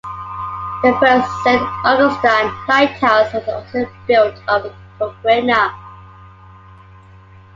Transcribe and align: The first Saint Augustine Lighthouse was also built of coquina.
The 0.81 0.97
first 0.99 1.29
Saint 1.43 1.61
Augustine 1.85 2.51
Lighthouse 2.67 3.31
was 3.35 3.47
also 3.47 3.87
built 4.07 4.35
of 4.49 4.73
coquina. 4.97 5.75